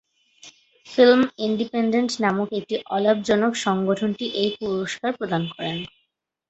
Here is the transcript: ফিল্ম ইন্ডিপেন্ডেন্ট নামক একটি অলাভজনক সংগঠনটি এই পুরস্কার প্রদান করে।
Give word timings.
ফিল্ম 0.87 1.21
ইন্ডিপেন্ডেন্ট 1.47 2.11
নামক 2.23 2.49
একটি 2.59 2.75
অলাভজনক 2.89 3.53
সংগঠনটি 3.65 4.25
এই 4.41 4.49
পুরস্কার 4.59 5.09
প্রদান 5.17 5.43
করে। 5.51 5.71